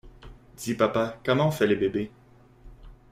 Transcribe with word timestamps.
Dis 0.57 0.73
papa, 0.73 1.19
comment 1.23 1.49
on 1.49 1.51
fait 1.51 1.67
les 1.67 1.75
bébés? 1.75 2.09